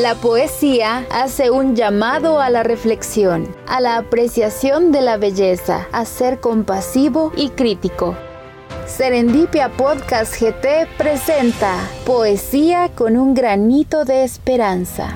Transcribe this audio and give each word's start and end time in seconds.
La 0.00 0.14
poesía 0.14 1.06
hace 1.10 1.50
un 1.50 1.76
llamado 1.76 2.40
a 2.40 2.48
la 2.48 2.62
reflexión, 2.62 3.54
a 3.66 3.82
la 3.82 3.98
apreciación 3.98 4.92
de 4.92 5.02
la 5.02 5.18
belleza, 5.18 5.88
a 5.92 6.06
ser 6.06 6.40
compasivo 6.40 7.34
y 7.36 7.50
crítico. 7.50 8.16
Serendipia 8.86 9.68
Podcast 9.68 10.34
GT 10.40 10.88
presenta 10.96 11.86
Poesía 12.06 12.88
con 12.94 13.18
un 13.18 13.34
granito 13.34 14.06
de 14.06 14.24
esperanza. 14.24 15.14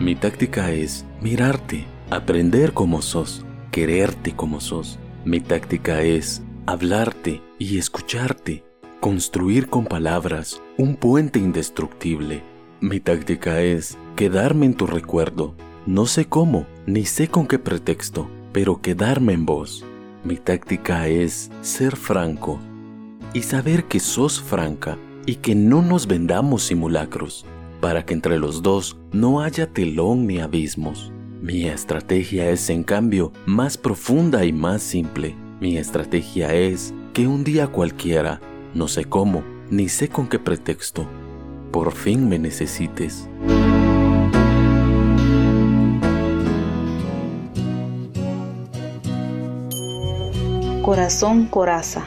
Mi 0.00 0.16
táctica 0.16 0.72
es 0.72 1.04
mirarte, 1.20 1.86
aprender 2.10 2.72
como 2.72 3.02
sos, 3.02 3.46
quererte 3.70 4.34
como 4.34 4.60
sos. 4.60 4.98
Mi 5.24 5.40
táctica 5.40 6.02
es 6.02 6.42
hablarte 6.66 7.40
y 7.56 7.78
escucharte 7.78 8.64
construir 9.00 9.68
con 9.68 9.86
palabras 9.86 10.62
un 10.76 10.94
puente 10.94 11.38
indestructible. 11.38 12.42
Mi 12.80 13.00
táctica 13.00 13.62
es 13.62 13.96
quedarme 14.14 14.66
en 14.66 14.74
tu 14.74 14.86
recuerdo. 14.86 15.54
No 15.86 16.04
sé 16.04 16.26
cómo, 16.26 16.66
ni 16.86 17.06
sé 17.06 17.28
con 17.28 17.46
qué 17.46 17.58
pretexto, 17.58 18.28
pero 18.52 18.82
quedarme 18.82 19.32
en 19.32 19.46
vos. 19.46 19.86
Mi 20.22 20.36
táctica 20.36 21.08
es 21.08 21.50
ser 21.62 21.96
franco 21.96 22.60
y 23.32 23.40
saber 23.40 23.84
que 23.84 24.00
sos 24.00 24.38
franca 24.38 24.98
y 25.24 25.36
que 25.36 25.54
no 25.54 25.80
nos 25.80 26.06
vendamos 26.06 26.64
simulacros, 26.64 27.46
para 27.80 28.04
que 28.04 28.12
entre 28.12 28.38
los 28.38 28.62
dos 28.62 28.98
no 29.12 29.40
haya 29.40 29.66
telón 29.66 30.26
ni 30.26 30.40
abismos. 30.40 31.10
Mi 31.40 31.64
estrategia 31.64 32.50
es, 32.50 32.68
en 32.68 32.82
cambio, 32.82 33.32
más 33.46 33.78
profunda 33.78 34.44
y 34.44 34.52
más 34.52 34.82
simple. 34.82 35.34
Mi 35.58 35.78
estrategia 35.78 36.52
es 36.52 36.92
que 37.14 37.26
un 37.26 37.44
día 37.44 37.66
cualquiera 37.68 38.40
no 38.72 38.86
sé 38.86 39.04
cómo, 39.04 39.42
ni 39.68 39.88
sé 39.88 40.08
con 40.08 40.28
qué 40.28 40.38
pretexto. 40.38 41.06
Por 41.72 41.92
fin 41.92 42.28
me 42.28 42.38
necesites. 42.38 43.28
Corazón 50.82 51.46
coraza, 51.46 52.06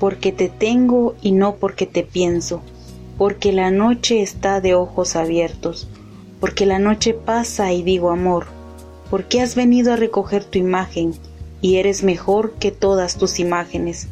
porque 0.00 0.32
te 0.32 0.48
tengo 0.48 1.14
y 1.22 1.32
no 1.32 1.56
porque 1.56 1.86
te 1.86 2.02
pienso, 2.02 2.62
porque 3.18 3.52
la 3.52 3.70
noche 3.70 4.22
está 4.22 4.60
de 4.60 4.74
ojos 4.74 5.16
abiertos, 5.16 5.88
porque 6.40 6.66
la 6.66 6.78
noche 6.78 7.14
pasa 7.14 7.72
y 7.72 7.82
digo 7.82 8.10
amor, 8.10 8.46
porque 9.10 9.40
has 9.40 9.54
venido 9.54 9.92
a 9.92 9.96
recoger 9.96 10.44
tu 10.44 10.58
imagen. 10.58 11.14
Y 11.60 11.76
eres 11.76 12.02
mejor 12.02 12.52
que 12.60 12.72
todas 12.72 13.16
tus 13.16 13.40
imágenes 13.40 14.08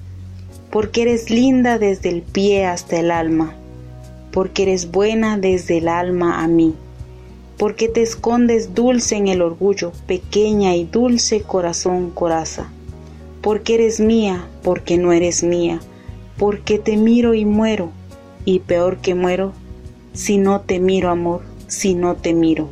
porque 0.73 1.03
eres 1.03 1.29
linda 1.29 1.79
desde 1.79 2.09
el 2.09 2.23
pie 2.23 2.65
hasta 2.65 2.99
el 2.99 3.11
alma, 3.11 3.55
porque 4.33 4.63
eres 4.63 4.91
buena 4.91 5.37
desde 5.37 5.77
el 5.77 5.87
alma 5.87 6.43
a 6.43 6.49
mí, 6.49 6.75
porque 7.59 7.89
te 7.89 8.01
escondes 8.01 8.75
dulce 8.75 9.17
en 9.17 9.29
el 9.29 9.43
orgullo, 9.43 9.93
pequeña 10.07 10.75
y 10.75 10.85
dulce 10.85 11.43
corazón 11.43 12.11
coraza, 12.11 12.71
porque 13.43 13.75
eres 13.75 14.01
mía, 14.01 14.47
porque 14.63 14.97
no 14.97 15.13
eres 15.13 15.43
mía, 15.43 15.79
porque 16.39 16.79
te 16.79 16.97
miro 16.97 17.35
y 17.35 17.45
muero, 17.45 17.91
y 18.47 18.61
peor 18.61 18.97
que 18.97 19.15
muero, 19.15 19.53
si 20.15 20.39
no 20.39 20.63
te 20.63 20.81
miro 20.81 21.11
amor, 21.11 21.43
si 21.67 21.95
no 21.95 22.17
te 22.17 22.33
miro. 22.33 22.71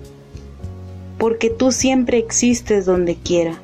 Porque 1.19 1.51
tú 1.51 1.71
siempre 1.71 2.17
existes 2.17 2.87
donde 2.87 3.17
quiera, 3.17 3.61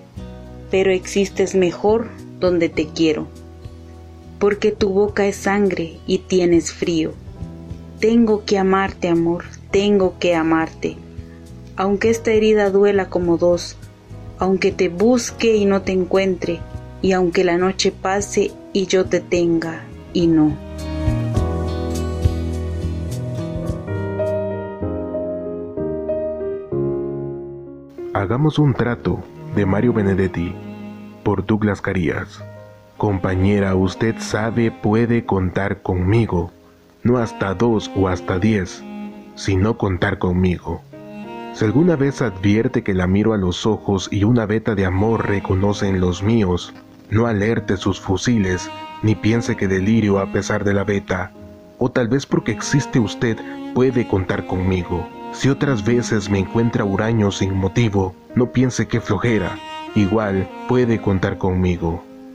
pero 0.70 0.90
existes 0.90 1.54
mejor 1.54 2.10
donde 2.38 2.68
te 2.68 2.86
quiero 2.88 3.28
porque 4.38 4.72
tu 4.72 4.90
boca 4.90 5.26
es 5.26 5.36
sangre 5.36 5.98
y 6.06 6.18
tienes 6.18 6.72
frío. 6.72 7.12
Tengo 8.00 8.44
que 8.44 8.58
amarte, 8.58 9.08
amor, 9.08 9.44
tengo 9.70 10.18
que 10.18 10.34
amarte. 10.34 10.96
Aunque 11.76 12.10
esta 12.10 12.30
herida 12.30 12.70
duela 12.70 13.08
como 13.08 13.38
dos, 13.38 13.76
aunque 14.38 14.72
te 14.72 14.88
busque 14.88 15.56
y 15.56 15.64
no 15.64 15.82
te 15.82 15.92
encuentre, 15.92 16.60
y 17.02 17.12
aunque 17.12 17.44
la 17.44 17.56
noche 17.56 17.92
pase 17.92 18.52
y 18.72 18.86
yo 18.86 19.06
te 19.06 19.20
tenga 19.20 19.84
y 20.12 20.26
no. 20.26 20.56
Hagamos 28.12 28.58
un 28.58 28.72
trato 28.72 29.20
de 29.54 29.66
Mario 29.66 29.92
Benedetti 29.92 30.54
por 31.22 31.44
Douglas 31.44 31.82
Carías. 31.82 32.42
Compañera, 32.96 33.74
usted 33.74 34.14
sabe 34.18 34.70
puede 34.70 35.26
contar 35.26 35.82
conmigo, 35.82 36.50
no 37.02 37.18
hasta 37.18 37.52
dos 37.52 37.90
o 37.94 38.08
hasta 38.08 38.38
diez, 38.38 38.82
sino 39.34 39.76
contar 39.76 40.18
conmigo. 40.18 40.80
Si 41.52 41.66
alguna 41.66 41.96
vez 41.96 42.22
advierte 42.22 42.82
que 42.82 42.94
la 42.94 43.06
miro 43.06 43.34
a 43.34 43.36
los 43.36 43.66
ojos 43.66 44.08
y 44.10 44.24
una 44.24 44.46
veta 44.46 44.74
de 44.74 44.86
amor 44.86 45.28
reconoce 45.28 45.88
en 45.88 46.00
los 46.00 46.22
míos, 46.22 46.72
no 47.10 47.26
alerte 47.26 47.76
sus 47.76 48.00
fusiles, 48.00 48.70
ni 49.02 49.14
piense 49.14 49.56
que 49.56 49.68
delirio 49.68 50.18
a 50.18 50.32
pesar 50.32 50.64
de 50.64 50.72
la 50.72 50.84
veta, 50.84 51.32
o 51.76 51.90
tal 51.90 52.08
vez 52.08 52.24
porque 52.24 52.52
existe 52.52 52.98
usted 52.98 53.36
puede 53.74 54.08
contar 54.08 54.46
conmigo. 54.46 55.06
Si 55.32 55.50
otras 55.50 55.84
veces 55.84 56.30
me 56.30 56.38
encuentra 56.38 56.86
huraño 56.86 57.30
sin 57.30 57.54
motivo, 57.54 58.14
no 58.34 58.52
piense 58.52 58.88
que 58.88 59.02
flojera, 59.02 59.58
igual 59.94 60.48
puede 60.66 60.98
contar 61.02 61.36
conmigo. 61.36 62.02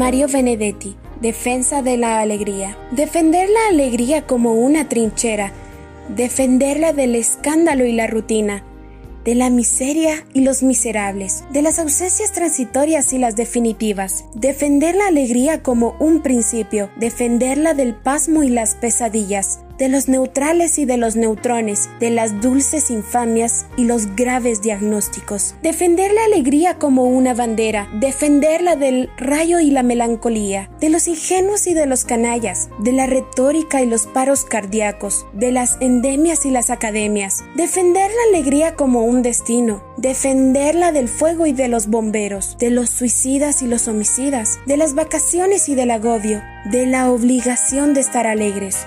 Mario 0.00 0.28
Benedetti, 0.28 0.96
Defensa 1.20 1.82
de 1.82 1.98
la 1.98 2.20
Alegría. 2.20 2.74
Defender 2.90 3.50
la 3.50 3.68
alegría 3.68 4.26
como 4.26 4.54
una 4.54 4.88
trinchera, 4.88 5.52
defenderla 6.08 6.94
del 6.94 7.14
escándalo 7.14 7.84
y 7.84 7.92
la 7.92 8.06
rutina, 8.06 8.64
de 9.26 9.34
la 9.34 9.50
miseria 9.50 10.24
y 10.32 10.40
los 10.40 10.62
miserables, 10.62 11.44
de 11.52 11.60
las 11.60 11.78
ausencias 11.78 12.32
transitorias 12.32 13.12
y 13.12 13.18
las 13.18 13.36
definitivas, 13.36 14.24
defender 14.34 14.94
la 14.94 15.08
alegría 15.08 15.62
como 15.62 15.94
un 16.00 16.22
principio, 16.22 16.88
defenderla 16.96 17.74
del 17.74 17.94
pasmo 17.94 18.42
y 18.42 18.48
las 18.48 18.76
pesadillas, 18.76 19.60
de 19.80 19.88
los 19.88 20.08
neutrales 20.08 20.78
y 20.78 20.84
de 20.84 20.98
los 20.98 21.16
neutrones, 21.16 21.88
de 22.00 22.10
las 22.10 22.42
dulces 22.42 22.90
infamias 22.90 23.64
y 23.78 23.84
los 23.84 24.14
graves 24.14 24.60
diagnósticos. 24.60 25.54
Defender 25.62 26.12
la 26.12 26.24
alegría 26.24 26.74
como 26.74 27.04
una 27.04 27.32
bandera, 27.32 27.88
defenderla 27.98 28.76
del 28.76 29.08
rayo 29.16 29.58
y 29.58 29.70
la 29.70 29.82
melancolía, 29.82 30.70
de 30.80 30.90
los 30.90 31.08
ingenuos 31.08 31.66
y 31.66 31.72
de 31.72 31.86
los 31.86 32.04
canallas, 32.04 32.68
de 32.78 32.92
la 32.92 33.06
retórica 33.06 33.80
y 33.80 33.86
los 33.86 34.06
paros 34.06 34.44
cardíacos, 34.44 35.26
de 35.32 35.50
las 35.50 35.78
endemias 35.80 36.44
y 36.44 36.50
las 36.50 36.68
academias. 36.68 37.42
Defender 37.56 38.10
la 38.10 38.38
alegría 38.38 38.76
como 38.76 39.04
un 39.04 39.22
destino, 39.22 39.82
defenderla 39.96 40.92
del 40.92 41.08
fuego 41.08 41.46
y 41.46 41.52
de 41.52 41.68
los 41.68 41.86
bomberos, 41.86 42.58
de 42.58 42.68
los 42.68 42.90
suicidas 42.90 43.62
y 43.62 43.66
los 43.66 43.88
homicidas, 43.88 44.58
de 44.66 44.76
las 44.76 44.94
vacaciones 44.94 45.70
y 45.70 45.74
del 45.74 45.90
agobio, 45.90 46.42
de 46.70 46.84
la 46.84 47.10
obligación 47.10 47.94
de 47.94 48.00
estar 48.00 48.26
alegres, 48.26 48.86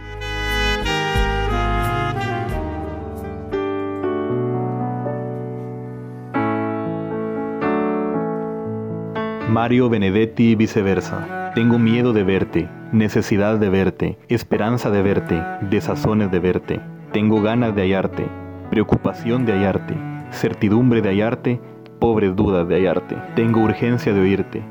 Mario 9.51 9.89
Benedetti 9.89 10.55
viceversa. 10.55 11.51
Tengo 11.55 11.77
miedo 11.77 12.13
de 12.13 12.23
verte, 12.23 12.69
necesidad 12.93 13.57
de 13.57 13.69
verte, 13.69 14.17
esperanza 14.29 14.89
de 14.89 15.01
verte, 15.01 15.43
desazones 15.69 16.31
de 16.31 16.39
verte. 16.39 16.79
Tengo 17.11 17.41
ganas 17.41 17.75
de 17.75 17.81
hallarte, 17.81 18.27
preocupación 18.69 19.45
de 19.45 19.51
hallarte, 19.51 19.97
certidumbre 20.31 21.01
de 21.01 21.09
hallarte, 21.09 21.59
pobres 21.99 22.33
dudas 22.33 22.65
de 22.69 22.75
hallarte. 22.75 23.17
Tengo 23.35 23.59
urgencia 23.59 24.13
de 24.13 24.21
oírte, 24.21 24.61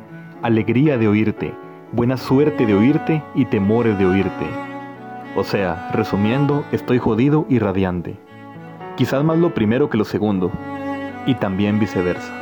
alegría 0.40 0.96
de 0.96 1.08
oírte, 1.08 1.52
buena 1.92 2.16
suerte 2.16 2.64
de 2.64 2.74
oírte 2.74 3.22
y 3.34 3.44
temores 3.44 3.98
de 3.98 4.06
oírte. 4.06 4.46
O 5.36 5.44
sea, 5.44 5.90
resumiendo, 5.92 6.64
estoy 6.72 6.96
jodido 6.96 7.44
y 7.50 7.58
radiante. 7.58 8.16
Quizás 8.96 9.22
más 9.24 9.36
lo 9.36 9.52
primero 9.52 9.90
que 9.90 9.98
lo 9.98 10.06
segundo, 10.06 10.50
y 11.26 11.34
también 11.34 11.78
viceversa. 11.78 12.39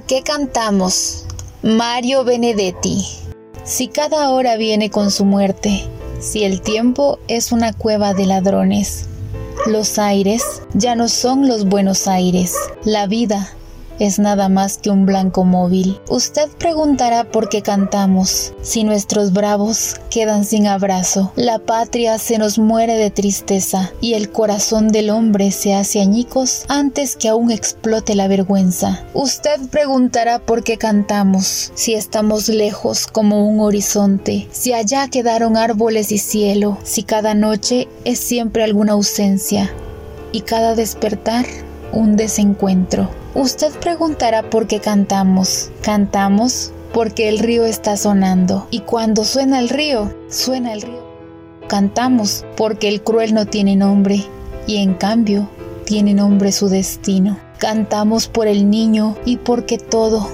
¿Por 0.00 0.06
qué 0.06 0.22
cantamos? 0.22 1.26
Mario 1.62 2.24
Benedetti. 2.24 3.04
Si 3.64 3.88
cada 3.88 4.30
hora 4.30 4.56
viene 4.56 4.88
con 4.88 5.10
su 5.10 5.26
muerte, 5.26 5.84
si 6.20 6.44
el 6.44 6.62
tiempo 6.62 7.18
es 7.28 7.52
una 7.52 7.74
cueva 7.74 8.14
de 8.14 8.24
ladrones, 8.24 9.04
los 9.66 9.98
aires 9.98 10.62
ya 10.72 10.94
no 10.94 11.06
son 11.06 11.48
los 11.48 11.66
buenos 11.66 12.08
aires, 12.08 12.54
la 12.82 13.06
vida 13.08 13.54
es 14.00 14.18
nada 14.18 14.48
más 14.48 14.78
que 14.78 14.90
un 14.90 15.06
blanco 15.06 15.44
móvil. 15.44 16.00
Usted 16.08 16.48
preguntará 16.58 17.24
por 17.24 17.48
qué 17.48 17.62
cantamos, 17.62 18.54
si 18.62 18.82
nuestros 18.82 19.32
bravos 19.32 19.96
quedan 20.10 20.44
sin 20.44 20.66
abrazo, 20.66 21.32
la 21.36 21.60
patria 21.60 22.18
se 22.18 22.38
nos 22.38 22.58
muere 22.58 22.96
de 22.96 23.10
tristeza 23.10 23.92
y 24.00 24.14
el 24.14 24.32
corazón 24.32 24.88
del 24.88 25.10
hombre 25.10 25.52
se 25.52 25.74
hace 25.74 26.00
añicos 26.00 26.64
antes 26.68 27.14
que 27.14 27.28
aún 27.28 27.50
explote 27.50 28.14
la 28.14 28.26
vergüenza. 28.26 29.04
Usted 29.14 29.60
preguntará 29.70 30.38
por 30.38 30.64
qué 30.64 30.78
cantamos, 30.78 31.70
si 31.74 31.94
estamos 31.94 32.48
lejos 32.48 33.06
como 33.06 33.46
un 33.46 33.60
horizonte, 33.60 34.48
si 34.50 34.72
allá 34.72 35.08
quedaron 35.08 35.56
árboles 35.56 36.10
y 36.10 36.18
cielo, 36.18 36.78
si 36.82 37.02
cada 37.02 37.34
noche 37.34 37.88
es 38.04 38.18
siempre 38.18 38.64
alguna 38.64 38.92
ausencia 38.92 39.70
y 40.32 40.40
cada 40.40 40.74
despertar 40.74 41.44
un 41.92 42.16
desencuentro. 42.16 43.19
Usted 43.34 43.72
preguntará 43.78 44.42
por 44.42 44.66
qué 44.66 44.80
cantamos. 44.80 45.70
Cantamos 45.82 46.72
porque 46.92 47.28
el 47.28 47.38
río 47.38 47.64
está 47.64 47.96
sonando 47.96 48.66
y 48.72 48.80
cuando 48.80 49.24
suena 49.24 49.60
el 49.60 49.68
río, 49.68 50.12
suena 50.28 50.72
el 50.72 50.82
río. 50.82 51.08
Cantamos 51.68 52.44
porque 52.56 52.88
el 52.88 53.02
cruel 53.02 53.32
no 53.32 53.46
tiene 53.46 53.76
nombre 53.76 54.24
y 54.66 54.78
en 54.78 54.94
cambio 54.94 55.48
tiene 55.84 56.12
nombre 56.12 56.50
su 56.50 56.68
destino. 56.68 57.38
Cantamos 57.58 58.26
por 58.26 58.48
el 58.48 58.68
niño 58.68 59.16
y 59.24 59.36
porque 59.36 59.78
todo 59.78 60.28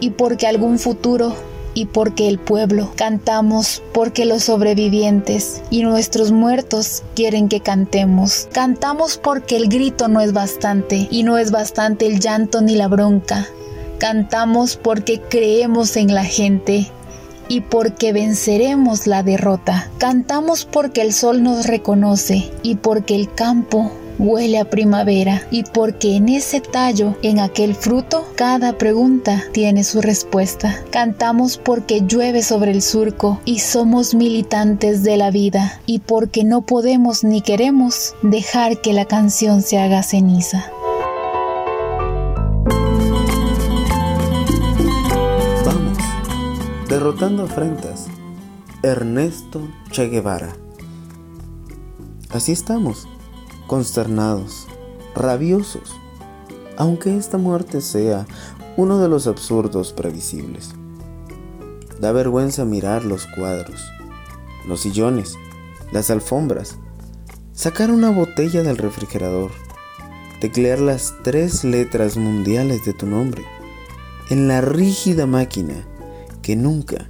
y 0.00 0.10
porque 0.10 0.46
algún 0.46 0.78
futuro 0.78 1.34
y 1.74 1.86
porque 1.86 2.28
el 2.28 2.38
pueblo. 2.38 2.92
Cantamos 2.96 3.82
porque 3.92 4.24
los 4.24 4.44
sobrevivientes 4.44 5.62
y 5.70 5.82
nuestros 5.82 6.32
muertos 6.32 7.02
quieren 7.14 7.48
que 7.48 7.60
cantemos. 7.60 8.48
Cantamos 8.52 9.18
porque 9.18 9.56
el 9.56 9.68
grito 9.68 10.08
no 10.08 10.20
es 10.20 10.32
bastante 10.32 11.08
y 11.10 11.22
no 11.22 11.38
es 11.38 11.50
bastante 11.50 12.06
el 12.06 12.20
llanto 12.20 12.60
ni 12.60 12.74
la 12.74 12.88
bronca. 12.88 13.46
Cantamos 13.98 14.76
porque 14.76 15.20
creemos 15.20 15.96
en 15.96 16.14
la 16.14 16.24
gente 16.24 16.90
y 17.48 17.60
porque 17.60 18.12
venceremos 18.12 19.06
la 19.06 19.22
derrota. 19.22 19.90
Cantamos 19.98 20.64
porque 20.64 21.02
el 21.02 21.12
sol 21.12 21.42
nos 21.42 21.66
reconoce 21.66 22.50
y 22.62 22.76
porque 22.76 23.14
el 23.14 23.32
campo 23.32 23.92
huele 24.22 24.60
a 24.60 24.70
primavera 24.70 25.42
y 25.50 25.64
porque 25.64 26.16
en 26.16 26.28
ese 26.28 26.60
tallo, 26.60 27.16
en 27.22 27.40
aquel 27.40 27.74
fruto, 27.74 28.24
cada 28.36 28.78
pregunta 28.78 29.42
tiene 29.52 29.82
su 29.82 30.00
respuesta. 30.00 30.80
Cantamos 30.90 31.58
porque 31.58 32.02
llueve 32.06 32.42
sobre 32.42 32.70
el 32.70 32.82
surco 32.82 33.40
y 33.44 33.58
somos 33.58 34.14
militantes 34.14 35.02
de 35.02 35.16
la 35.16 35.30
vida 35.30 35.80
y 35.86 35.98
porque 35.98 36.44
no 36.44 36.62
podemos 36.62 37.24
ni 37.24 37.42
queremos 37.42 38.14
dejar 38.22 38.80
que 38.80 38.92
la 38.92 39.06
canción 39.06 39.60
se 39.60 39.78
haga 39.78 40.04
ceniza. 40.04 40.70
Vamos, 45.66 45.98
derrotando 46.88 47.44
afrentas. 47.44 48.06
Ernesto 48.84 49.68
Che 49.90 50.08
Guevara. 50.08 50.52
Así 52.30 52.52
estamos 52.52 53.06
consternados, 53.72 54.66
rabiosos, 55.14 55.96
aunque 56.76 57.16
esta 57.16 57.38
muerte 57.38 57.80
sea 57.80 58.26
uno 58.76 58.98
de 58.98 59.08
los 59.08 59.26
absurdos 59.26 59.94
previsibles. 59.94 60.74
Da 61.98 62.12
vergüenza 62.12 62.66
mirar 62.66 63.06
los 63.06 63.26
cuadros, 63.26 63.80
los 64.68 64.80
sillones, 64.80 65.38
las 65.90 66.10
alfombras, 66.10 66.76
sacar 67.54 67.90
una 67.90 68.10
botella 68.10 68.62
del 68.62 68.76
refrigerador, 68.76 69.52
teclear 70.38 70.78
las 70.78 71.14
tres 71.24 71.64
letras 71.64 72.18
mundiales 72.18 72.84
de 72.84 72.92
tu 72.92 73.06
nombre 73.06 73.42
en 74.28 74.48
la 74.48 74.60
rígida 74.60 75.24
máquina 75.24 75.86
que 76.42 76.56
nunca, 76.56 77.08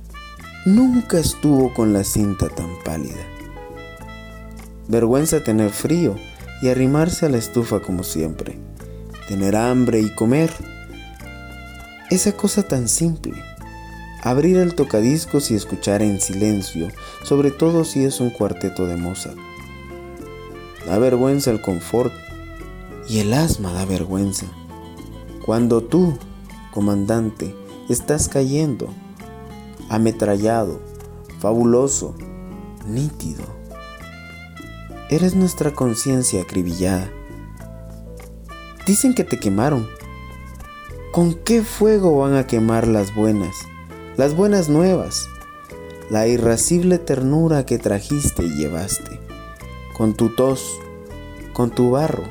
nunca 0.64 1.18
estuvo 1.18 1.74
con 1.74 1.92
la 1.92 2.04
cinta 2.04 2.48
tan 2.48 2.70
pálida. 2.84 3.26
Vergüenza 4.86 5.42
tener 5.42 5.70
frío 5.70 6.14
y 6.62 6.68
arrimarse 6.68 7.26
a 7.26 7.28
la 7.28 7.38
estufa 7.38 7.80
como 7.80 8.04
siempre, 8.04 8.56
tener 9.26 9.56
hambre 9.56 10.00
y 10.00 10.14
comer. 10.14 10.52
Esa 12.08 12.32
cosa 12.36 12.62
tan 12.62 12.88
simple, 12.88 13.34
abrir 14.22 14.56
el 14.58 14.76
tocadiscos 14.76 15.50
y 15.50 15.56
escuchar 15.56 16.02
en 16.02 16.20
silencio, 16.20 16.88
sobre 17.24 17.50
todo 17.50 17.84
si 17.84 18.04
es 18.04 18.20
un 18.20 18.30
cuarteto 18.30 18.86
de 18.86 18.96
Mozart. 18.96 19.36
Da 20.86 20.98
vergüenza 20.98 21.50
el 21.50 21.60
confort 21.60 22.12
y 23.08 23.18
el 23.18 23.32
asma 23.34 23.72
da 23.72 23.84
vergüenza. 23.84 24.46
Cuando 25.44 25.82
tú, 25.82 26.16
comandante, 26.72 27.54
estás 27.88 28.28
cayendo, 28.28 28.88
ametrallado, 29.88 30.80
fabuloso, 31.40 32.14
nítido 32.86 33.61
Eres 35.12 35.34
nuestra 35.34 35.74
conciencia 35.74 36.40
acribillada. 36.40 37.10
Dicen 38.86 39.12
que 39.12 39.24
te 39.24 39.38
quemaron. 39.38 39.86
¿Con 41.12 41.34
qué 41.34 41.60
fuego 41.60 42.16
van 42.16 42.34
a 42.34 42.46
quemar 42.46 42.88
las 42.88 43.14
buenas, 43.14 43.54
las 44.16 44.34
buenas 44.34 44.70
nuevas, 44.70 45.28
la 46.08 46.26
irascible 46.28 46.96
ternura 46.96 47.66
que 47.66 47.76
trajiste 47.76 48.42
y 48.42 48.54
llevaste, 48.54 49.20
con 49.94 50.14
tu 50.14 50.34
tos, 50.34 50.80
con 51.52 51.70
tu 51.70 51.90
barro? 51.90 52.24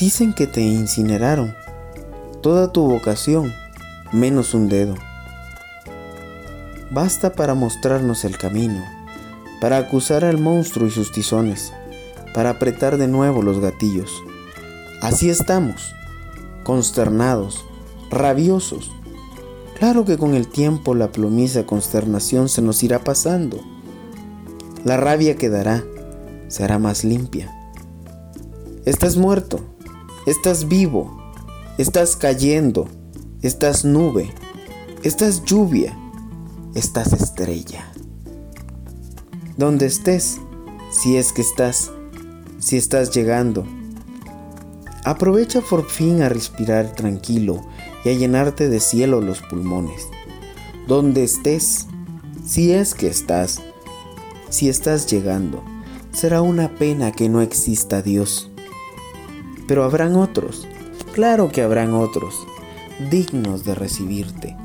Dicen 0.00 0.32
que 0.32 0.46
te 0.46 0.62
incineraron, 0.62 1.54
toda 2.40 2.72
tu 2.72 2.88
vocación, 2.88 3.52
menos 4.10 4.54
un 4.54 4.70
dedo. 4.70 4.94
Basta 6.90 7.34
para 7.34 7.52
mostrarnos 7.52 8.24
el 8.24 8.38
camino 8.38 8.97
para 9.60 9.78
acusar 9.78 10.24
al 10.24 10.38
monstruo 10.38 10.86
y 10.86 10.90
sus 10.90 11.12
tizones, 11.12 11.72
para 12.34 12.50
apretar 12.50 12.96
de 12.96 13.08
nuevo 13.08 13.42
los 13.42 13.60
gatillos. 13.60 14.22
Así 15.00 15.30
estamos, 15.30 15.94
consternados, 16.64 17.64
rabiosos. 18.10 18.92
Claro 19.78 20.04
que 20.04 20.18
con 20.18 20.34
el 20.34 20.48
tiempo 20.48 20.94
la 20.94 21.10
plomiza 21.12 21.66
consternación 21.66 22.48
se 22.48 22.62
nos 22.62 22.82
irá 22.82 23.04
pasando. 23.04 23.60
La 24.84 24.96
rabia 24.96 25.36
quedará, 25.36 25.84
será 26.48 26.78
más 26.78 27.04
limpia. 27.04 27.54
Estás 28.84 29.16
muerto, 29.16 29.60
estás 30.26 30.68
vivo, 30.68 31.16
estás 31.78 32.16
cayendo, 32.16 32.88
estás 33.42 33.84
nube, 33.84 34.32
estás 35.02 35.44
lluvia, 35.44 35.96
estás 36.74 37.12
estrella 37.12 37.84
donde 39.58 39.86
estés, 39.86 40.40
si 40.92 41.16
es 41.16 41.32
que 41.32 41.42
estás, 41.42 41.90
si 42.60 42.76
estás 42.76 43.10
llegando. 43.10 43.66
Aprovecha 45.04 45.60
por 45.60 45.84
fin 45.90 46.22
a 46.22 46.28
respirar 46.28 46.94
tranquilo 46.94 47.66
y 48.04 48.10
a 48.10 48.12
llenarte 48.12 48.68
de 48.68 48.78
cielo 48.78 49.20
los 49.20 49.42
pulmones. 49.42 50.06
Donde 50.86 51.24
estés, 51.24 51.88
si 52.46 52.72
es 52.72 52.94
que 52.94 53.08
estás, 53.08 53.60
si 54.48 54.68
estás 54.68 55.10
llegando, 55.10 55.64
será 56.12 56.40
una 56.40 56.76
pena 56.76 57.10
que 57.10 57.28
no 57.28 57.42
exista 57.42 58.00
Dios. 58.00 58.52
Pero 59.66 59.82
habrán 59.82 60.14
otros, 60.14 60.68
claro 61.12 61.50
que 61.50 61.62
habrán 61.62 61.94
otros, 61.94 62.46
dignos 63.10 63.64
de 63.64 63.74
recibirte. 63.74 64.56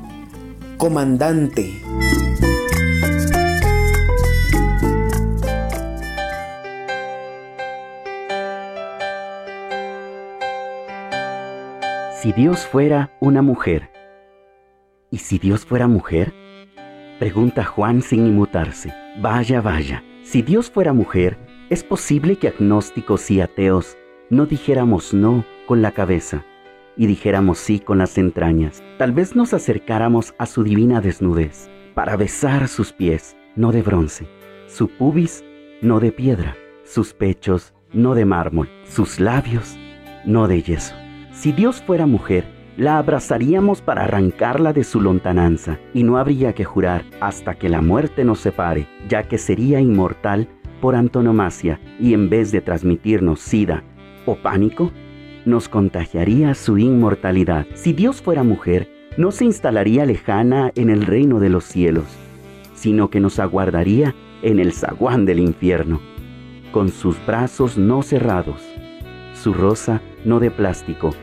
Comandante. 0.78 1.82
Si 12.24 12.32
Dios 12.32 12.66
fuera 12.66 13.12
una 13.20 13.42
mujer, 13.42 13.90
¿y 15.10 15.18
si 15.18 15.38
Dios 15.38 15.66
fuera 15.66 15.88
mujer? 15.88 16.32
Pregunta 17.18 17.64
Juan 17.64 18.00
sin 18.00 18.26
inmutarse. 18.26 18.94
Vaya, 19.20 19.60
vaya, 19.60 20.02
si 20.22 20.40
Dios 20.40 20.70
fuera 20.70 20.94
mujer, 20.94 21.36
es 21.68 21.84
posible 21.84 22.36
que 22.36 22.48
agnósticos 22.48 23.30
y 23.30 23.42
ateos 23.42 23.98
no 24.30 24.46
dijéramos 24.46 25.12
no 25.12 25.44
con 25.66 25.82
la 25.82 25.90
cabeza 25.90 26.46
y 26.96 27.08
dijéramos 27.08 27.58
sí 27.58 27.78
con 27.78 27.98
las 27.98 28.16
entrañas. 28.16 28.82
Tal 28.96 29.12
vez 29.12 29.36
nos 29.36 29.52
acercáramos 29.52 30.34
a 30.38 30.46
su 30.46 30.64
divina 30.64 31.02
desnudez 31.02 31.68
para 31.92 32.16
besar 32.16 32.68
sus 32.68 32.94
pies, 32.94 33.36
no 33.54 33.70
de 33.70 33.82
bronce, 33.82 34.26
su 34.66 34.88
pubis, 34.88 35.44
no 35.82 36.00
de 36.00 36.10
piedra, 36.10 36.56
sus 36.84 37.12
pechos, 37.12 37.74
no 37.92 38.14
de 38.14 38.24
mármol, 38.24 38.70
sus 38.86 39.20
labios, 39.20 39.76
no 40.24 40.48
de 40.48 40.62
yeso. 40.62 41.03
Si 41.34 41.52
Dios 41.52 41.82
fuera 41.82 42.06
mujer, 42.06 42.44
la 42.76 42.96
abrazaríamos 42.96 43.82
para 43.82 44.04
arrancarla 44.04 44.72
de 44.72 44.82
su 44.82 45.00
lontananza 45.00 45.78
y 45.92 46.02
no 46.02 46.16
habría 46.16 46.54
que 46.54 46.64
jurar 46.64 47.04
hasta 47.20 47.54
que 47.54 47.68
la 47.68 47.82
muerte 47.82 48.24
nos 48.24 48.40
separe, 48.40 48.86
ya 49.08 49.24
que 49.24 49.36
sería 49.36 49.80
inmortal 49.80 50.48
por 50.80 50.94
antonomasia 50.94 51.80
y 52.00 52.14
en 52.14 52.30
vez 52.30 52.50
de 52.50 52.60
transmitirnos 52.60 53.40
sida 53.40 53.82
o 54.26 54.36
pánico, 54.36 54.90
nos 55.44 55.68
contagiaría 55.68 56.54
su 56.54 56.78
inmortalidad. 56.78 57.66
Si 57.74 57.92
Dios 57.92 58.22
fuera 58.22 58.42
mujer, 58.42 58.88
no 59.18 59.30
se 59.30 59.44
instalaría 59.44 60.06
lejana 60.06 60.72
en 60.76 60.88
el 60.88 61.04
reino 61.04 61.40
de 61.40 61.50
los 61.50 61.64
cielos, 61.64 62.06
sino 62.74 63.10
que 63.10 63.20
nos 63.20 63.38
aguardaría 63.38 64.14
en 64.42 64.60
el 64.60 64.72
zaguán 64.72 65.26
del 65.26 65.40
infierno, 65.40 66.00
con 66.72 66.90
sus 66.90 67.16
brazos 67.26 67.76
no 67.76 68.02
cerrados, 68.02 68.62
su 69.34 69.52
rosa 69.52 70.00
no 70.24 70.40
de 70.40 70.50
plástico, 70.50 71.14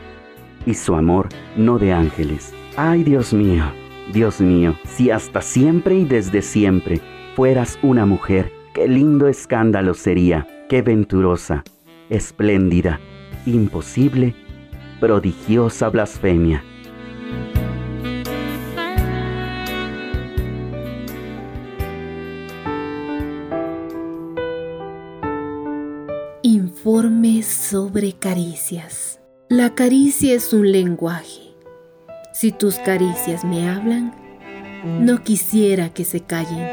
y 0.66 0.74
su 0.74 0.94
amor 0.94 1.28
no 1.56 1.78
de 1.78 1.92
ángeles. 1.92 2.54
Ay 2.76 3.04
Dios 3.04 3.32
mío, 3.32 3.64
Dios 4.12 4.40
mío, 4.40 4.76
si 4.84 5.10
hasta 5.10 5.40
siempre 5.40 5.96
y 5.96 6.04
desde 6.04 6.42
siempre 6.42 7.00
fueras 7.34 7.78
una 7.82 8.06
mujer, 8.06 8.52
qué 8.74 8.88
lindo 8.88 9.28
escándalo 9.28 9.94
sería, 9.94 10.46
qué 10.68 10.82
venturosa, 10.82 11.64
espléndida, 12.10 13.00
imposible, 13.46 14.34
prodigiosa 15.00 15.88
blasfemia. 15.88 16.62
Sobre 27.72 28.12
caricias. 28.12 29.18
La 29.48 29.74
caricia 29.74 30.34
es 30.34 30.52
un 30.52 30.70
lenguaje. 30.70 31.54
Si 32.34 32.52
tus 32.52 32.74
caricias 32.74 33.46
me 33.46 33.66
hablan, 33.66 34.14
no 35.00 35.22
quisiera 35.22 35.88
que 35.88 36.04
se 36.04 36.20
callen. 36.20 36.68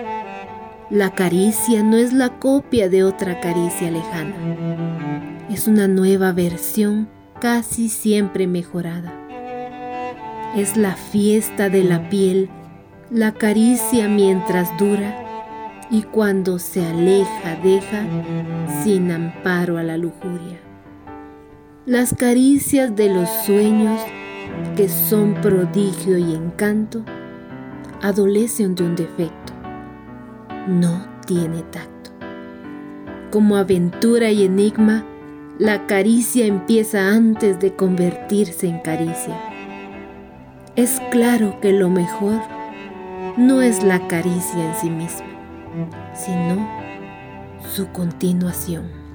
La 0.89 1.12
caricia 1.12 1.84
no 1.84 1.96
es 1.96 2.12
la 2.12 2.38
copia 2.39 2.89
de 2.89 3.06
otra 3.06 3.39
caricia 3.39 3.89
lejana. 3.89 5.48
Es 5.50 5.70
una 5.70 5.88
nueva 5.88 6.34
versión 6.34 7.08
casi 7.39 7.88
siempre 7.88 8.46
mejorada. 8.46 9.13
Es 10.53 10.75
la 10.75 10.98
fiesta 10.98 11.70
de 11.70 11.86
la 11.86 12.10
piel, 12.10 12.50
la 13.10 13.32
caricia 13.32 14.10
mientras 14.10 14.77
dura 14.77 15.15
y 15.89 16.01
cuando 16.01 16.60
se 16.60 16.86
aleja 16.86 17.56
deja 17.63 18.03
sin 18.84 19.12
amparo 19.12 19.77
a 19.77 19.84
la 19.84 19.96
lujuria 19.96 20.60
las 21.89 22.13
caricias 22.13 22.96
de 22.96 23.10
los 23.10 23.27
sueños 23.48 24.00
que 24.75 24.88
son 24.88 25.34
prodigio 25.41 26.19
y 26.19 26.36
encanto, 26.36 27.03
adolecen 28.03 28.75
de 28.75 28.84
un 28.84 28.96
defecto. 28.96 29.53
No 30.67 31.08
tiene 31.25 31.63
tacto. 31.63 32.12
Como 33.31 33.55
aventura 33.55 34.29
y 34.29 34.43
enigma, 34.43 35.03
la 35.58 35.88
caricia 35.88 36.46
empieza 36.46 37.10
antes 37.10 37.60
de 37.60 37.75
convertirse 37.75 38.67
en 38.67 38.77
caricia. 38.81 39.36
Es 40.75 41.01
claro 41.10 41.60
que 41.60 41.74
lo 41.74 41.89
mejor 41.89 42.39
no 43.36 43.63
es 43.63 43.81
la 43.81 44.08
caricia 44.08 44.63
en 44.63 44.75
sí 44.75 44.89
misma, 44.91 45.25
sino 46.13 46.69
su 47.74 47.88
continuación. 47.88 49.09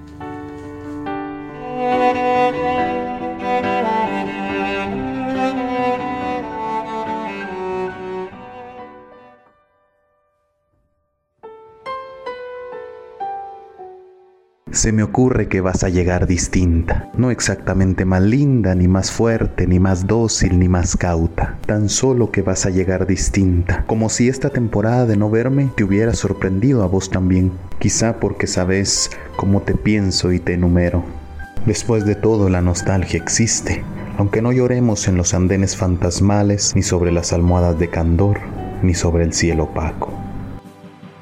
Se 14.75 14.93
me 14.93 15.03
ocurre 15.05 15.49
que 15.49 15.63
vas 15.63 15.83
a 15.83 15.89
llegar 15.89 16.27
distinta, 16.27 17.11
no 17.17 17.31
exactamente 17.31 18.05
más 18.05 18.21
linda, 18.23 18.75
ni 18.75 18.87
más 18.87 19.13
fuerte, 19.13 19.67
ni 19.67 19.79
más 19.79 20.07
dócil, 20.07 20.59
ni 20.59 20.69
más 20.69 20.97
cauta, 20.97 21.57
tan 21.65 21.89
solo 21.89 22.31
que 22.33 22.43
vas 22.43 22.67
a 22.67 22.71
llegar 22.71 23.07
distinta, 23.07 23.85
como 23.87 24.11
si 24.11 24.29
esta 24.29 24.51
temporada 24.51 25.07
de 25.07 25.17
no 25.17 25.31
verme 25.31 25.71
te 25.75 25.85
hubiera 25.85 26.13
sorprendido 26.13 26.83
a 26.83 26.87
vos 26.87 27.09
también, 27.09 27.53
quizá 27.79 28.21
porque 28.21 28.47
sabes 28.47 29.11
cómo 29.37 29.63
te 29.63 29.75
pienso 29.75 30.33
y 30.33 30.39
te 30.39 30.53
enumero. 30.53 31.24
Después 31.67 32.05
de 32.05 32.15
todo, 32.15 32.49
la 32.49 32.61
nostalgia 32.61 33.19
existe, 33.19 33.83
aunque 34.19 34.43
no 34.43 34.53
lloremos 34.53 35.09
en 35.09 35.17
los 35.17 35.35
andenes 35.35 35.77
fantasmales, 35.77 36.75
ni 36.75 36.83
sobre 36.83 37.11
las 37.11 37.33
almohadas 37.33 37.79
de 37.79 37.89
candor, 37.89 38.41
ni 38.83 38.95
sobre 38.95 39.25
el 39.25 39.33
cielo 39.33 39.65
opaco. 39.65 40.13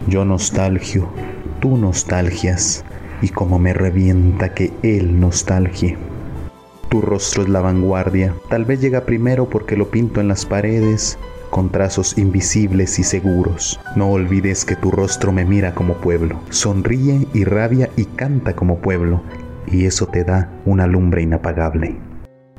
Yo 0.08 0.24
nostalgio, 0.24 1.08
tú 1.60 1.76
nostalgias, 1.76 2.84
y 3.22 3.28
como 3.28 3.58
me 3.58 3.72
revienta 3.72 4.52
que 4.52 4.72
él 4.82 5.20
nostalgie. 5.20 5.96
Tu 6.90 7.00
rostro 7.00 7.44
es 7.44 7.48
la 7.48 7.60
vanguardia, 7.60 8.34
tal 8.50 8.64
vez 8.64 8.80
llega 8.80 9.06
primero 9.06 9.48
porque 9.48 9.76
lo 9.76 9.90
pinto 9.90 10.20
en 10.20 10.28
las 10.28 10.44
paredes 10.44 11.18
con 11.48 11.70
trazos 11.70 12.18
invisibles 12.18 12.98
y 12.98 13.04
seguros. 13.04 13.78
No 13.94 14.10
olvides 14.10 14.64
que 14.64 14.74
tu 14.74 14.90
rostro 14.90 15.32
me 15.32 15.44
mira 15.44 15.74
como 15.74 15.94
pueblo, 15.94 16.40
sonríe 16.50 17.28
y 17.32 17.44
rabia 17.44 17.90
y 17.96 18.06
canta 18.06 18.54
como 18.56 18.78
pueblo, 18.78 19.22
y 19.66 19.86
eso 19.86 20.06
te 20.06 20.24
da 20.24 20.50
una 20.64 20.86
lumbre 20.86 21.22
inapagable. 21.22 21.96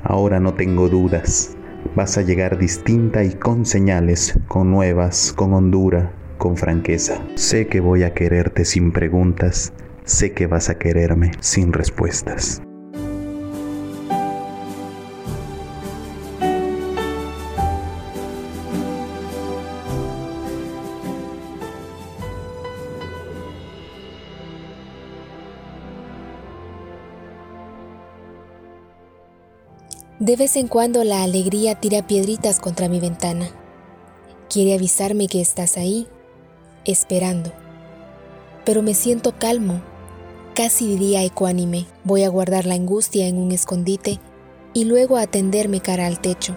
Ahora 0.02 0.40
no 0.40 0.54
tengo 0.54 0.88
dudas, 0.88 1.56
vas 1.94 2.18
a 2.18 2.22
llegar 2.22 2.58
distinta 2.58 3.24
y 3.24 3.32
con 3.32 3.64
señales, 3.64 4.38
con 4.48 4.70
nuevas, 4.70 5.32
con 5.32 5.54
hondura, 5.54 6.12
con 6.38 6.56
franqueza. 6.56 7.22
Sé 7.36 7.66
que 7.66 7.80
voy 7.80 8.02
a 8.02 8.14
quererte 8.14 8.64
sin 8.64 8.92
preguntas, 8.92 9.72
sé 10.04 10.32
que 10.32 10.46
vas 10.46 10.68
a 10.68 10.78
quererme 10.78 11.32
sin 11.40 11.72
respuestas. 11.72 12.62
De 30.18 30.36
vez 30.36 30.56
en 30.56 30.68
cuando 30.68 31.04
la 31.04 31.22
alegría 31.22 31.74
tira 31.74 32.06
piedritas 32.06 32.60
contra 32.60 32.88
mi 32.88 33.00
ventana. 33.00 33.48
Quiere 34.48 34.74
avisarme 34.74 35.26
que 35.26 35.40
estás 35.40 35.76
ahí, 35.76 36.06
esperando. 36.84 37.52
Pero 38.64 38.82
me 38.82 38.94
siento 38.94 39.36
calmo 39.38 39.82
casi 40.54 40.86
diría 40.86 41.22
ecuánime. 41.24 41.86
Voy 42.04 42.22
a 42.22 42.28
guardar 42.28 42.64
la 42.64 42.74
angustia 42.74 43.26
en 43.26 43.38
un 43.38 43.52
escondite 43.52 44.20
y 44.72 44.84
luego 44.84 45.16
a 45.16 45.26
tenderme 45.26 45.80
cara 45.80 46.06
al 46.06 46.20
techo, 46.20 46.56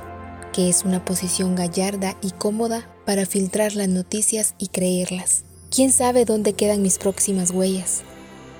que 0.53 0.69
es 0.69 0.85
una 0.85 1.03
posición 1.03 1.55
gallarda 1.55 2.15
y 2.21 2.31
cómoda 2.31 2.87
para 3.05 3.25
filtrar 3.25 3.75
las 3.75 3.89
noticias 3.89 4.53
y 4.57 4.67
creerlas. 4.67 5.43
¿Quién 5.69 5.91
sabe 5.91 6.25
dónde 6.25 6.53
quedan 6.53 6.81
mis 6.81 6.97
próximas 6.97 7.51
huellas? 7.51 8.03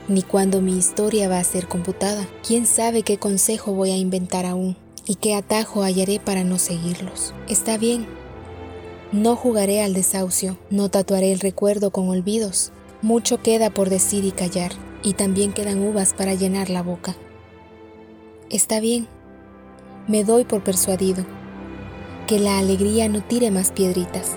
Ni 0.08 0.24
cuándo 0.24 0.62
mi 0.62 0.78
historia 0.78 1.30
va 1.30 1.40
a 1.40 1.44
ser 1.44 1.68
computada. 1.68 2.28
¿Quién 2.46 2.66
sabe 2.66 3.04
qué 3.04 3.18
consejo 3.18 3.74
voy 3.74 3.92
a 3.92 3.98
inventar 3.98 4.46
aún? 4.46 4.87
¿Y 5.08 5.16
qué 5.16 5.36
atajo 5.36 5.84
hallaré 5.84 6.20
para 6.20 6.44
no 6.44 6.60
seguirlos? 6.60 7.34
Está 7.48 7.78
bien. 7.78 8.06
No 9.14 9.38
jugaré 9.38 9.82
al 9.82 9.94
desahucio, 9.94 10.58
no 10.70 10.90
tatuaré 10.90 11.32
el 11.32 11.40
recuerdo 11.40 11.92
con 11.92 12.10
olvidos. 12.10 12.74
Mucho 13.02 13.42
queda 13.42 13.70
por 13.70 13.90
decir 13.90 14.26
y 14.26 14.32
callar 14.32 14.74
y 15.04 15.14
también 15.14 15.54
quedan 15.54 15.82
uvas 15.82 16.14
para 16.14 16.34
llenar 16.34 16.70
la 16.70 16.84
boca. 16.84 17.16
Está 18.50 18.82
bien, 18.82 19.08
me 20.10 20.26
doy 20.26 20.44
por 20.44 20.62
persuadido. 20.62 21.26
Que 22.28 22.40
la 22.40 22.60
alegría 22.60 23.08
no 23.08 23.24
tire 23.24 23.50
más 23.50 23.72
piedritas. 23.72 24.36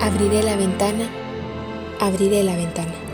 Abriré 0.00 0.42
la 0.42 0.56
ventana, 0.56 1.08
abriré 2.00 2.42
la 2.42 2.56
ventana. 2.56 3.05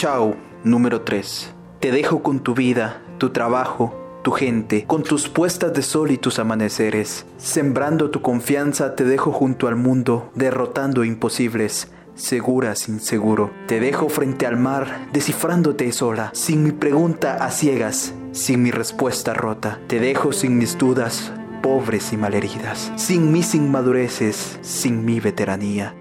Chao, 0.00 0.34
número 0.64 1.02
3. 1.02 1.52
Te 1.78 1.92
dejo 1.92 2.22
con 2.22 2.40
tu 2.40 2.54
vida, 2.54 3.02
tu 3.18 3.32
trabajo, 3.32 3.94
tu 4.24 4.30
gente, 4.30 4.86
con 4.86 5.02
tus 5.02 5.28
puestas 5.28 5.74
de 5.74 5.82
sol 5.82 6.10
y 6.10 6.16
tus 6.16 6.38
amaneceres. 6.38 7.26
Sembrando 7.36 8.08
tu 8.08 8.22
confianza 8.22 8.96
te 8.96 9.04
dejo 9.04 9.30
junto 9.30 9.68
al 9.68 9.76
mundo, 9.76 10.30
derrotando 10.34 11.04
imposibles. 11.04 11.92
Segura 12.14 12.76
sin 12.76 12.98
seguro. 12.98 13.50
Te 13.66 13.78
dejo 13.78 14.08
frente 14.08 14.46
al 14.46 14.56
mar, 14.56 15.08
descifrándote 15.12 15.92
sola, 15.92 16.30
sin 16.32 16.62
mi 16.62 16.72
pregunta 16.72 17.34
a 17.34 17.50
ciegas, 17.50 18.14
sin 18.32 18.62
mi 18.62 18.70
respuesta 18.70 19.34
rota. 19.34 19.80
Te 19.86 20.00
dejo 20.00 20.32
sin 20.32 20.56
mis 20.56 20.78
dudas, 20.78 21.30
pobres 21.62 22.14
y 22.14 22.16
malheridas, 22.16 22.90
sin 22.96 23.30
mis 23.32 23.54
inmadureces, 23.54 24.60
sin 24.62 25.04
mi 25.04 25.20
veteranía 25.20 25.94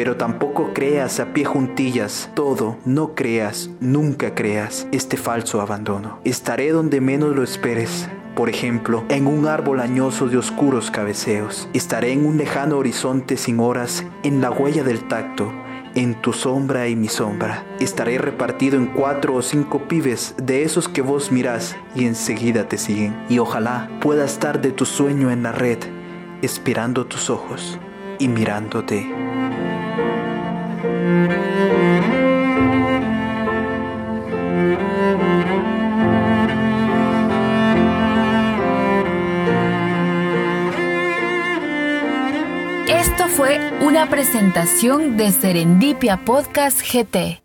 pero 0.00 0.16
tampoco 0.16 0.72
creas 0.72 1.20
a 1.20 1.34
pie 1.34 1.44
juntillas 1.44 2.30
todo, 2.32 2.78
no 2.86 3.14
creas, 3.14 3.68
nunca 3.80 4.34
creas 4.34 4.88
este 4.92 5.18
falso 5.18 5.60
abandono. 5.60 6.20
Estaré 6.24 6.70
donde 6.70 7.02
menos 7.02 7.36
lo 7.36 7.42
esperes. 7.42 8.08
Por 8.34 8.48
ejemplo, 8.48 9.04
en 9.10 9.26
un 9.26 9.46
árbol 9.46 9.78
añoso 9.78 10.28
de 10.28 10.38
oscuros 10.38 10.90
cabeceos. 10.90 11.68
Estaré 11.74 12.12
en 12.12 12.24
un 12.24 12.38
lejano 12.38 12.78
horizonte 12.78 13.36
sin 13.36 13.60
horas, 13.60 14.02
en 14.22 14.40
la 14.40 14.50
huella 14.50 14.84
del 14.84 15.06
tacto, 15.06 15.52
en 15.94 16.14
tu 16.22 16.32
sombra 16.32 16.88
y 16.88 16.96
mi 16.96 17.08
sombra. 17.08 17.66
Estaré 17.78 18.16
repartido 18.16 18.78
en 18.78 18.86
cuatro 18.86 19.34
o 19.34 19.42
cinco 19.42 19.86
pibes 19.86 20.34
de 20.42 20.62
esos 20.62 20.88
que 20.88 21.02
vos 21.02 21.30
mirás 21.30 21.76
y 21.94 22.06
enseguida 22.06 22.66
te 22.66 22.78
siguen. 22.78 23.22
Y 23.28 23.38
ojalá 23.38 23.90
pueda 24.00 24.24
estar 24.24 24.62
de 24.62 24.72
tu 24.72 24.86
sueño 24.86 25.30
en 25.30 25.42
la 25.42 25.52
red, 25.52 25.80
esperando 26.40 27.04
tus 27.04 27.28
ojos 27.28 27.78
y 28.18 28.28
mirándote. 28.28 29.29
Esto 42.88 43.28
fue 43.28 43.60
una 43.80 44.08
presentación 44.08 45.16
de 45.16 45.32
Serendipia 45.32 46.24
Podcast 46.24 46.80
GT. 46.82 47.39